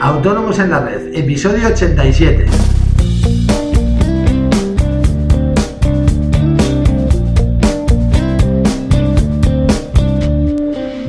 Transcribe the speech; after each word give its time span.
Autónomos 0.00 0.58
en 0.58 0.70
la 0.70 0.80
Red, 0.80 1.14
episodio 1.14 1.68
87. 1.68 2.46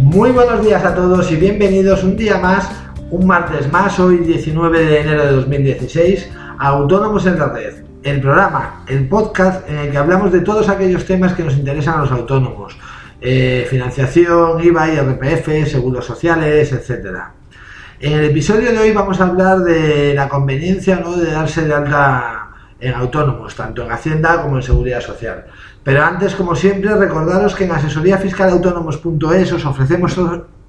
Muy 0.00 0.30
buenos 0.30 0.64
días 0.64 0.84
a 0.84 0.94
todos 0.94 1.30
y 1.30 1.36
bienvenidos 1.36 2.04
un 2.04 2.16
día 2.16 2.38
más, 2.38 2.70
un 3.10 3.26
martes 3.26 3.70
más, 3.70 3.98
hoy 4.00 4.18
19 4.18 4.84
de 4.84 5.00
enero 5.00 5.26
de 5.26 5.32
2016, 5.32 6.30
a 6.58 6.68
Autónomos 6.68 7.26
en 7.26 7.38
la 7.38 7.48
Red, 7.48 7.74
el 8.02 8.20
programa, 8.20 8.84
el 8.88 9.08
podcast 9.08 9.68
en 9.68 9.78
el 9.78 9.90
que 9.90 9.98
hablamos 9.98 10.32
de 10.32 10.40
todos 10.40 10.68
aquellos 10.68 11.04
temas 11.04 11.34
que 11.34 11.42
nos 11.42 11.54
interesan 11.56 11.98
a 11.98 12.02
los 12.02 12.12
autónomos, 12.12 12.78
eh, 13.20 13.66
financiación, 13.68 14.62
IVA, 14.62 14.88
IRPF, 14.92 15.68
seguros 15.68 16.04
sociales, 16.04 16.72
etcétera. 16.72 17.32
En 17.98 18.12
el 18.12 18.24
episodio 18.26 18.72
de 18.72 18.78
hoy 18.78 18.92
vamos 18.92 19.18
a 19.22 19.24
hablar 19.24 19.60
de 19.60 20.12
la 20.12 20.28
conveniencia 20.28 21.00
¿no? 21.00 21.16
de 21.16 21.30
darse 21.30 21.64
de 21.66 21.72
alta 21.72 22.50
en 22.78 22.92
autónomos, 22.92 23.56
tanto 23.56 23.84
en 23.84 23.90
Hacienda 23.90 24.42
como 24.42 24.56
en 24.56 24.62
Seguridad 24.62 25.00
Social. 25.00 25.46
Pero 25.82 26.04
antes, 26.04 26.34
como 26.34 26.54
siempre, 26.54 26.94
recordaros 26.94 27.54
que 27.54 27.64
en 27.64 27.72
asesoríafiscalautónomos.es 27.72 29.50
os 29.50 29.64
ofrecemos 29.64 30.14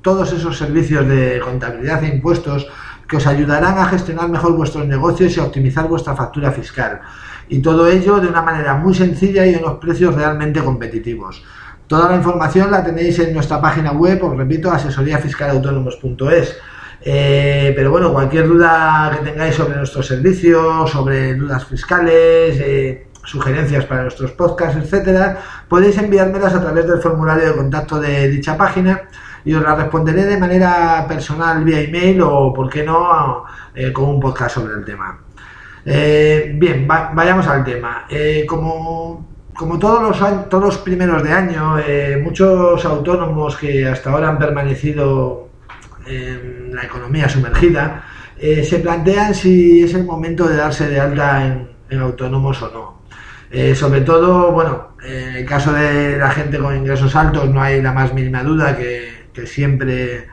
todos 0.01 0.31
esos 0.31 0.57
servicios 0.57 1.05
de 1.05 1.41
contabilidad 1.43 2.01
e 2.05 2.15
impuestos 2.15 2.65
que 3.09 3.17
os 3.17 3.27
ayudarán 3.27 3.77
a 3.77 3.87
gestionar 3.87 4.29
mejor 4.29 4.55
vuestros 4.55 4.87
negocios 4.87 5.35
y 5.35 5.41
a 5.41 5.43
optimizar 5.43 5.89
vuestra 5.89 6.15
factura 6.15 6.53
fiscal. 6.53 7.01
Y 7.49 7.59
todo 7.59 7.87
ello 7.89 8.21
de 8.21 8.29
una 8.29 8.41
manera 8.41 8.75
muy 8.75 8.93
sencilla 8.95 9.45
y 9.45 9.53
en 9.53 9.65
unos 9.65 9.79
precios 9.79 10.15
realmente 10.15 10.63
competitivos. 10.63 11.43
Toda 11.87 12.09
la 12.09 12.15
información 12.15 12.71
la 12.71 12.85
tenéis 12.85 13.19
en 13.19 13.33
nuestra 13.33 13.59
página 13.59 13.91
web, 13.91 14.23
os 14.23 14.37
repito, 14.37 14.71
asesoríafiscalautónomos.es. 14.71 16.57
Eh, 17.09 17.71
pero 17.73 17.89
bueno, 17.89 18.11
cualquier 18.11 18.49
duda 18.49 19.09
que 19.13 19.31
tengáis 19.31 19.55
sobre 19.55 19.77
nuestros 19.77 20.05
servicios, 20.05 20.91
sobre 20.91 21.35
dudas 21.35 21.63
fiscales, 21.63 22.59
eh, 22.59 23.07
sugerencias 23.23 23.85
para 23.85 24.01
nuestros 24.01 24.31
podcasts, 24.31 24.77
etcétera, 24.77 25.37
podéis 25.69 25.97
enviármelas 25.99 26.53
a 26.53 26.59
través 26.59 26.85
del 26.85 26.99
formulario 26.99 27.47
de 27.47 27.55
contacto 27.55 27.97
de 28.01 28.27
dicha 28.27 28.57
página 28.57 29.03
y 29.45 29.53
os 29.53 29.63
la 29.63 29.75
responderé 29.75 30.25
de 30.25 30.37
manera 30.37 31.05
personal 31.07 31.63
vía 31.63 31.79
email 31.79 32.21
o, 32.23 32.53
por 32.53 32.69
qué 32.69 32.83
no, 32.83 33.45
eh, 33.73 33.93
con 33.93 34.09
un 34.09 34.19
podcast 34.19 34.55
sobre 34.55 34.73
el 34.73 34.83
tema. 34.83 35.17
bien, 35.85 36.85
vayamos 36.85 37.47
al 37.47 37.63
tema. 37.63 38.05
como, 38.45 39.25
como 39.55 39.79
todos 39.79 40.01
los, 40.01 40.49
todos 40.49 40.63
los 40.65 40.77
primeros 40.79 41.23
de 41.23 41.31
año, 41.31 41.77
muchos 42.21 42.83
autónomos 42.83 43.55
que 43.55 43.87
hasta 43.87 44.11
ahora 44.11 44.27
han 44.27 44.37
permanecido 44.37 45.46
en 46.07 46.75
la 46.75 46.83
economía 46.83 47.29
sumergida, 47.29 48.03
eh, 48.39 48.63
se 48.63 48.79
plantean 48.79 49.33
si 49.33 49.83
es 49.83 49.93
el 49.93 50.03
momento 50.03 50.47
de 50.47 50.57
darse 50.57 50.87
de 50.87 50.99
alta 50.99 51.45
en, 51.89 51.99
autónomos 51.99 52.61
o 52.61 52.71
no. 52.71 53.01
Eh, 53.49 53.73
sobre 53.73 54.01
todo, 54.01 54.51
bueno, 54.51 54.89
en 55.03 55.37
el 55.37 55.45
caso 55.45 55.71
de 55.71 56.17
la 56.17 56.29
gente 56.31 56.59
con 56.59 56.75
ingresos 56.75 57.15
altos 57.15 57.49
no 57.49 57.61
hay 57.61 57.81
la 57.81 57.93
más 57.93 58.13
mínima 58.13 58.43
duda 58.43 58.75
que, 58.75 59.15
siempre 59.45 60.27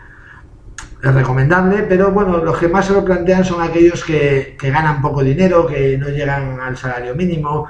es 1.03 1.15
recomendable, 1.15 1.83
pero 1.83 2.11
bueno, 2.11 2.39
los 2.39 2.57
que 2.57 2.69
más 2.69 2.87
se 2.87 2.95
lo 2.95 3.05
plantean 3.05 3.45
son 3.45 3.61
aquellos 3.61 4.03
que, 4.03 4.57
que 4.59 4.71
ganan 4.71 5.03
poco 5.03 5.23
dinero, 5.23 5.67
que 5.67 5.99
no 5.99 6.09
llegan 6.09 6.59
al 6.59 6.75
salario 6.79 7.15
mínimo, 7.15 7.69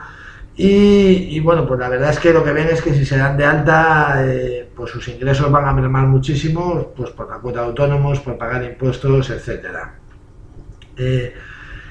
y, 0.56 1.40
bueno, 1.40 1.66
pues 1.66 1.80
la 1.80 1.88
verdad 1.88 2.10
es 2.10 2.18
que 2.20 2.32
lo 2.32 2.44
que 2.44 2.52
ven 2.52 2.68
es 2.68 2.80
que 2.80 2.94
si 2.94 3.04
se 3.04 3.16
dan 3.16 3.36
de 3.36 3.44
alta, 3.44 4.24
eh, 4.24 4.70
pues 4.74 4.92
sus 4.92 5.08
ingresos 5.08 5.50
van 5.50 5.66
a 5.66 5.72
mermar 5.72 6.06
muchísimo, 6.06 6.92
pues 6.96 7.10
por 7.10 7.28
la 7.28 7.38
cuota 7.38 7.60
de 7.60 7.66
autónomos, 7.66 8.20
por 8.20 8.38
pagar 8.38 8.62
impuestos, 8.62 9.30
etcétera. 9.30 9.94
Eh, 10.96 11.34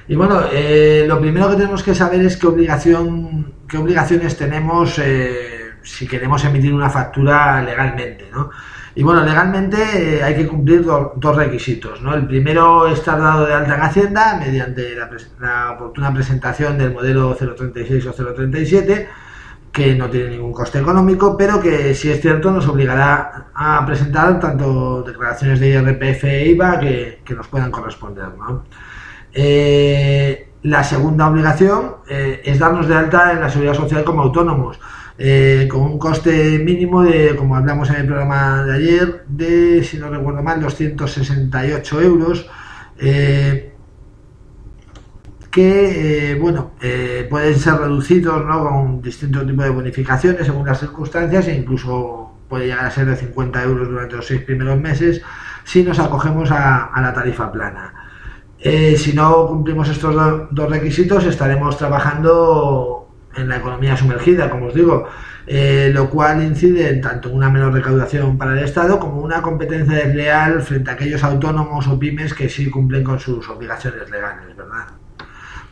y 0.08 0.14
bueno, 0.14 0.44
eh, 0.50 1.04
lo 1.06 1.20
primero 1.20 1.50
que 1.50 1.56
tenemos 1.56 1.82
que 1.82 1.94
saber 1.94 2.22
es 2.22 2.38
qué 2.38 2.46
obligación, 2.46 3.52
qué 3.68 3.76
obligaciones 3.76 4.36
tenemos 4.36 4.98
si 5.82 6.08
queremos 6.08 6.42
emitir 6.44 6.72
una 6.72 6.88
factura 6.88 7.62
legalmente, 7.62 8.28
¿no? 8.32 8.50
Y 8.96 9.02
bueno, 9.02 9.24
legalmente 9.24 10.18
eh, 10.18 10.22
hay 10.22 10.36
que 10.36 10.46
cumplir 10.46 10.84
dos 10.84 11.36
requisitos. 11.36 12.00
¿no? 12.00 12.14
El 12.14 12.26
primero 12.26 12.86
es 12.86 13.00
estar 13.00 13.20
dado 13.20 13.44
de 13.44 13.52
alta 13.52 13.74
en 13.74 13.82
Hacienda 13.82 14.36
mediante 14.38 14.94
la, 15.40 15.72
oportuna 15.72 16.14
presentación 16.14 16.78
del 16.78 16.92
modelo 16.92 17.34
036 17.34 18.06
o 18.06 18.12
037, 18.12 19.08
que 19.72 19.94
no 19.96 20.08
tiene 20.08 20.30
ningún 20.30 20.52
coste 20.52 20.78
económico, 20.78 21.36
pero 21.36 21.60
que 21.60 21.94
si 21.94 22.08
es 22.08 22.20
cierto 22.20 22.52
nos 22.52 22.68
obligará 22.68 23.48
a 23.52 23.84
presentar 23.84 24.38
tanto 24.38 25.02
declaraciones 25.02 25.58
de 25.58 25.70
IRPF 25.70 26.24
e 26.24 26.46
IVA 26.50 26.78
que, 26.78 27.34
nos 27.34 27.48
puedan 27.48 27.72
corresponder. 27.72 28.26
Eh, 29.32 30.50
la 30.62 30.84
segunda 30.84 31.28
obligación 31.28 31.96
eh, 32.08 32.42
es 32.44 32.60
darnos 32.60 32.86
de 32.86 32.94
alta 32.94 33.32
en 33.32 33.40
la 33.40 33.50
seguridad 33.50 33.74
social 33.74 34.04
como 34.04 34.22
autónomos. 34.22 34.78
Eh, 35.16 35.68
con 35.70 35.82
un 35.82 35.98
coste 35.98 36.58
mínimo 36.58 37.02
de, 37.02 37.36
como 37.36 37.54
hablamos 37.54 37.88
en 37.90 37.96
el 37.96 38.06
programa 38.06 38.64
de 38.64 38.74
ayer, 38.74 39.24
de, 39.28 39.84
si 39.84 39.96
no 39.96 40.10
recuerdo 40.10 40.42
mal, 40.42 40.60
268 40.60 42.00
euros, 42.00 42.50
eh, 42.98 43.72
que, 45.52 46.32
eh, 46.32 46.34
bueno, 46.34 46.72
pueden 47.30 47.56
ser 47.56 47.74
reducidos 47.74 48.44
¿no? 48.44 48.68
con 48.68 49.02
distintos 49.02 49.46
tipos 49.46 49.64
de 49.64 49.70
bonificaciones 49.70 50.46
según 50.46 50.66
las 50.66 50.80
circunstancias 50.80 51.46
e 51.46 51.54
incluso 51.54 52.32
puede 52.48 52.66
llegar 52.66 52.84
a 52.86 52.90
ser 52.90 53.06
de 53.06 53.14
50 53.14 53.62
euros 53.62 53.88
durante 53.88 54.16
los 54.16 54.26
seis 54.26 54.42
primeros 54.42 54.80
meses 54.80 55.22
si 55.62 55.84
nos 55.84 56.00
acogemos 56.00 56.50
a, 56.50 56.90
la 57.00 57.14
tarifa 57.14 57.52
plana. 57.52 57.94
si 58.58 59.12
no 59.14 59.46
cumplimos 59.46 59.88
estos 59.88 60.14
dos 60.50 60.70
requisitos, 60.70 61.24
estaremos 61.24 61.78
trabajando 61.78 63.03
en 63.36 63.48
la 63.48 63.56
economía 63.56 63.96
sumergida, 63.96 64.50
como 64.50 64.66
os 64.66 64.74
digo, 64.74 65.08
eh, 65.46 65.90
lo 65.92 66.08
cual 66.08 66.42
incide 66.42 66.88
en 66.88 67.00
tanto 67.00 67.30
una 67.30 67.50
menor 67.50 67.72
recaudación 67.72 68.38
para 68.38 68.52
el 68.52 68.60
Estado 68.60 68.98
como 68.98 69.20
una 69.20 69.42
competencia 69.42 69.96
desleal 69.96 70.62
frente 70.62 70.90
a 70.90 70.94
aquellos 70.94 71.22
autónomos 71.22 71.86
o 71.86 71.98
pymes 71.98 72.32
que 72.32 72.48
sí 72.48 72.70
cumplen 72.70 73.04
con 73.04 73.18
sus 73.18 73.48
obligaciones 73.48 74.08
legales, 74.10 74.56
¿verdad? 74.56 74.86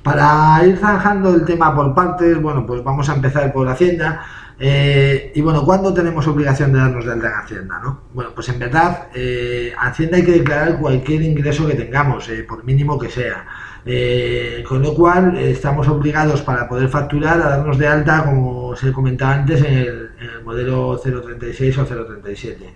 Para 0.03 0.61
ir 0.67 0.77
zanjando 0.79 1.35
el 1.35 1.45
tema 1.45 1.75
por 1.75 1.95
partes, 1.95 2.41
bueno, 2.43 2.67
pues 2.67 2.83
vamos 2.83 3.09
a 3.09 3.15
empezar 3.15 3.53
por 3.53 3.69
Hacienda. 3.69 4.21
Eh, 4.65 5.33
y 5.35 5.41
bueno, 5.41 5.65
¿cuándo 5.65 5.93
tenemos 5.93 6.25
obligación 6.29 6.73
de 6.73 6.79
darnos 6.79 7.05
de 7.05 7.13
alta 7.13 7.27
en 7.27 7.35
Hacienda? 7.35 7.81
¿no? 7.83 8.03
Bueno, 8.15 8.31
pues 8.33 8.49
en 8.49 8.61
verdad, 8.61 9.09
eh, 9.13 9.73
Hacienda 9.77 10.19
hay 10.19 10.25
que 10.25 10.33
declarar 10.33 10.79
cualquier 10.79 11.23
ingreso 11.23 11.67
que 11.67 11.75
tengamos, 11.75 12.31
por 12.47 12.63
mínimo 12.63 12.97
que 12.97 13.11
sea. 13.11 13.45
Eh, 13.85 14.63
con 14.69 14.81
lo 14.81 14.95
cual 14.95 15.37
estamos 15.37 15.89
obligados 15.89 16.43
para 16.43 16.69
poder 16.69 16.89
facturar 16.89 17.41
a 17.41 17.49
darnos 17.49 17.77
de 17.77 17.89
alta, 17.89 18.25
como 18.25 18.77
se 18.77 18.93
comentaba 18.93 19.35
antes, 19.35 19.65
en 19.65 19.75
el, 19.75 20.09
modelo 20.45 20.97
036 20.97 21.79
o 21.79 21.85
037. 21.85 22.75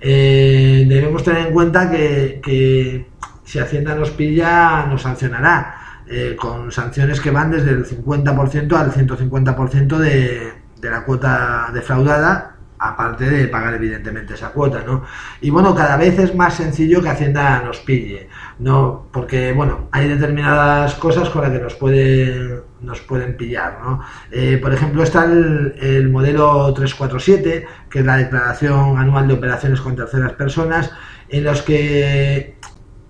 Eh, 0.00 0.86
debemos 0.88 1.22
tener 1.22 1.48
en 1.48 1.52
cuenta 1.52 1.90
que, 1.90 3.06
si 3.44 3.58
Hacienda 3.58 3.94
nos 3.94 4.10
pilla, 4.10 4.86
nos 4.86 5.02
sancionará, 5.02 6.02
eh, 6.08 6.34
con 6.38 6.72
sanciones 6.72 7.20
que 7.20 7.30
van 7.30 7.50
desde 7.50 7.72
el 7.72 7.84
50% 7.84 8.72
al 8.76 8.92
150% 8.92 9.98
de, 9.98 10.65
de 10.80 10.90
la 10.90 11.04
cuota 11.04 11.70
defraudada 11.72 12.56
aparte 12.78 13.28
de 13.28 13.48
pagar 13.48 13.74
evidentemente 13.74 14.34
esa 14.34 14.50
cuota, 14.50 14.82
¿no? 14.84 15.04
Y 15.40 15.50
bueno, 15.50 15.74
cada 15.74 15.96
vez 15.96 16.18
es 16.18 16.34
más 16.34 16.54
sencillo 16.54 17.02
que 17.02 17.08
Hacienda 17.08 17.62
nos 17.62 17.78
pille, 17.78 18.28
¿no? 18.58 19.08
Porque, 19.12 19.52
bueno, 19.52 19.88
hay 19.92 20.08
determinadas 20.08 20.94
cosas 20.94 21.30
con 21.30 21.42
las 21.42 21.50
que 21.50 21.58
nos 21.58 21.74
pueden, 21.74 22.60
nos 22.80 23.00
pueden 23.00 23.36
pillar, 23.36 23.78
¿no? 23.82 24.02
Eh, 24.30 24.58
por 24.60 24.72
ejemplo, 24.72 25.02
está 25.02 25.24
el, 25.24 26.08
modelo 26.10 26.72
347, 26.74 27.66
que 27.90 27.98
es 28.00 28.04
la 28.04 28.16
declaración 28.16 28.98
anual 28.98 29.28
de 29.28 29.34
operaciones 29.34 29.80
con 29.80 29.96
terceras 29.96 30.32
personas, 30.34 30.92
en 31.28 31.44
los 31.44 31.62
que 31.62 32.55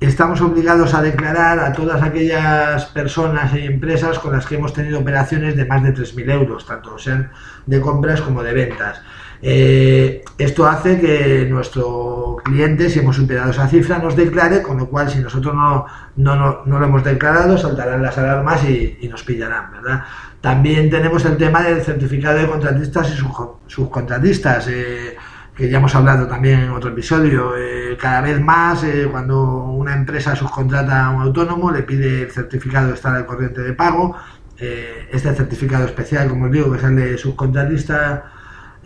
estamos 0.01 0.41
obligados 0.41 0.95
a 0.95 1.03
declarar 1.03 1.59
a 1.59 1.73
todas 1.73 2.03
aquellas 2.03 2.87
personas 2.87 3.55
y 3.55 3.61
empresas 3.61 4.19
con 4.19 4.33
las 4.33 4.47
que 4.47 4.57
hemos 4.57 4.73
tenido 4.73 4.99
operaciones 4.99 5.57
de 5.57 5.65
más 5.65 5.83
de 5.83 5.95
3.000 5.95 6.31
euros, 6.33 6.67
tanto 6.67 6.99
sean 6.99 7.31
de 7.65 7.81
compras 7.81 8.21
como 8.21 8.43
de 8.43 8.53
ventas. 8.53 9.01
Eh, 9.43 10.25
esto 10.39 10.67
hace 10.67 10.99
que 10.99 11.47
nuestro 11.49 12.37
cliente, 12.43 12.89
si 12.89 13.01
hemos 13.01 13.17
superado 13.17 13.51
esa 13.51 13.69
cifra, 13.69 13.99
nos 13.99 14.17
declare, 14.17 14.63
con 14.63 14.79
lo 14.79 14.89
cual 14.89 15.11
si 15.11 15.19
nosotros 15.19 15.55
no, 15.55 15.87
no, 16.17 16.65
lo 16.65 16.85
hemos 16.85 17.05
declarado, 17.05 17.59
saltarán 17.59 18.03
las 18.03 18.17
alarmas 18.19 18.65
y, 18.65 18.99
nos 19.11 19.23
pillarán, 19.23 19.73
¿verdad? 19.73 20.05
También 20.41 20.91
tenemos 20.91 21.25
el 21.25 21.37
tema 21.37 21.63
del 21.63 21.83
certificado 21.83 22.39
de 22.39 22.47
contratistas 22.47 23.11
y 23.11 23.17
subcontratistas, 23.67 24.69
eh, 24.69 25.16
que 25.57 25.71
ya 25.71 25.79
hemos 25.79 25.95
hablado 25.95 26.27
también 26.27 26.61
en 26.61 26.71
otro 26.71 26.91
episodio. 26.91 27.57
Eh, 27.57 27.97
cada 27.99 28.21
vez 28.21 28.41
más, 28.41 28.85
cuando 29.11 29.65
una 29.65 29.95
empresa 29.95 30.37
subcontrata 30.37 31.07
a 31.07 31.11
un 31.11 31.23
autónomo, 31.23 31.71
le 31.71 31.83
pide 31.83 32.23
el 32.23 32.31
certificado 32.31 32.89
de 32.89 32.95
estar 32.95 33.15
al 33.15 33.27
corriente 33.27 33.63
de 33.63 33.73
pago. 33.73 34.17
este 34.59 35.35
certificado 35.35 35.85
especial, 35.87 36.29
como 36.29 36.47
os 36.47 36.53
digo, 36.53 36.73
que 36.73 36.85
el 36.85 36.97
de 36.97 37.19
subcontratista 37.19 38.33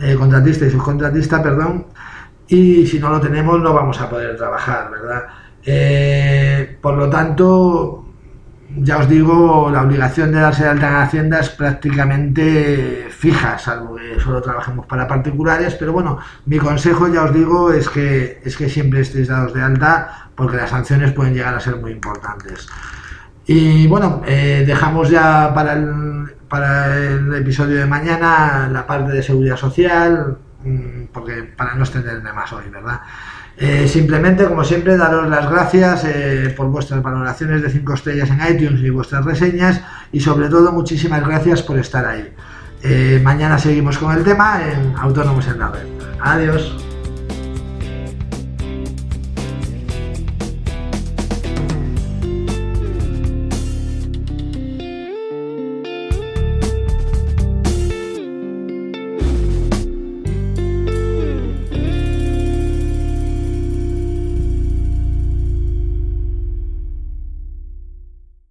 eh, 0.01 0.15
contratista 0.17 0.65
y 0.65 0.71
subcontratista, 0.71 1.43
perdón, 1.43 1.87
y 2.49 2.87
si 2.87 2.99
no 2.99 3.11
lo 3.11 3.21
tenemos 3.21 3.61
no 3.61 3.75
vamos 3.75 4.01
a 4.01 4.09
poder 4.09 4.35
trabajar, 4.35 4.91
¿verdad? 4.91 5.25
Eh, 5.63 6.79
por 6.81 6.95
lo 6.95 7.11
tanto, 7.11 8.00
ya 8.77 8.99
os 8.99 9.09
digo, 9.09 9.71
la 9.71 9.83
obligación 9.83 10.33
de 10.33 10.41
darse 10.41 10.65
de 10.65 10.71
alta 10.71 10.89
en 10.89 10.95
Hacienda 10.97 11.41
es 11.41 11.49
prácticamente 11.51 13.09
fija, 13.11 13.59
salvo 13.59 13.97
que 13.97 14.21
solo 14.21 14.41
trabajemos 14.41 14.87
para 14.87 15.07
particulares, 15.09 15.75
pero 15.75 15.93
bueno, 15.93 16.19
mi 16.47 16.59
consejo, 16.59 17.09
ya 17.09 17.25
os 17.25 17.35
digo, 17.35 17.73
es 17.73 17.89
que, 17.89 18.41
es 18.45 18.57
que 18.57 18.69
siempre 18.69 19.01
estéis 19.01 19.29
dados 19.29 19.53
de 19.55 19.63
alta 19.63 20.29
porque 20.35 20.57
las 20.57 20.71
sanciones 20.71 21.13
pueden 21.13 21.35
llegar 21.35 21.55
a 21.55 21.61
ser 21.61 21.77
muy 21.77 21.93
importantes. 21.93 22.69
Y 23.47 23.87
bueno, 23.89 24.23
eh, 24.27 24.65
dejamos 24.67 25.11
ya 25.11 25.53
para 25.53 25.73
el, 25.73 26.37
para 26.49 26.97
el 26.97 27.35
episodio 27.35 27.79
de 27.79 27.87
mañana 27.87 28.69
la 28.71 28.87
parte 28.87 29.13
de 29.13 29.23
seguridad 29.23 29.57
social, 29.57 30.39
mm, 30.63 31.05
porque 31.13 31.43
para 31.43 31.75
no 31.75 31.83
extenderme 31.83 32.33
más 32.33 32.53
hoy, 32.53 32.69
¿verdad? 32.71 33.01
Eh, 33.63 33.87
simplemente, 33.87 34.47
como 34.47 34.65
siempre, 34.65 34.97
daros 34.97 35.29
las 35.29 35.51
gracias 35.51 36.05
eh, 36.07 36.55
por 36.57 36.69
vuestras 36.69 37.03
valoraciones 37.03 37.61
de 37.61 37.69
5 37.69 37.93
estrellas 37.93 38.31
en 38.31 38.57
iTunes 38.57 38.81
y 38.81 38.89
vuestras 38.89 39.23
reseñas 39.23 39.83
y 40.13 40.21
sobre 40.21 40.49
todo 40.49 40.73
muchísimas 40.73 41.21
gracias 41.27 41.63
por 41.63 41.79
estar 41.79 42.07
ahí. 42.07 42.33
Eh, 42.83 43.21
mañana 43.23 43.59
seguimos 43.59 43.99
con 43.99 44.17
el 44.17 44.25
tema 44.25 44.63
en 44.63 44.95
Autónomos 44.97 45.47
en 45.47 45.59
la 45.59 45.69
Red. 45.69 45.87
Adiós. 46.23 46.90